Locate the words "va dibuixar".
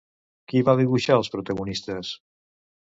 0.69-1.19